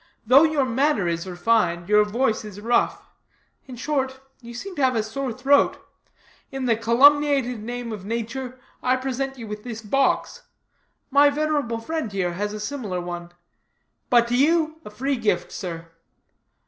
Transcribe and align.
Though 0.25 0.41
your 0.45 0.65
manner 0.65 1.07
is 1.07 1.27
refined 1.27 1.87
your 1.87 2.03
voice 2.03 2.43
is 2.43 2.59
rough; 2.59 3.07
in 3.67 3.75
short, 3.75 4.19
you 4.41 4.51
seem 4.51 4.75
to 4.77 4.83
have 4.83 4.95
a 4.95 5.03
sore 5.03 5.31
throat. 5.31 5.77
In 6.51 6.65
the 6.65 6.75
calumniated 6.75 7.61
name 7.61 7.91
of 7.91 8.03
nature, 8.03 8.59
I 8.81 8.95
present 8.95 9.37
you 9.37 9.45
with 9.45 9.63
this 9.63 9.83
box; 9.83 10.41
my 11.11 11.29
venerable 11.29 11.77
friend 11.77 12.11
here 12.11 12.33
has 12.33 12.51
a 12.51 12.59
similar 12.59 12.99
one; 12.99 13.31
but 14.09 14.27
to 14.29 14.35
you, 14.35 14.79
a 14.83 14.89
free 14.89 15.17
gift, 15.17 15.51
sir. 15.51 15.91